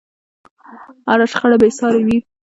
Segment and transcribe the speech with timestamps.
[1.11, 2.17] هره شخړه بې سارې وي.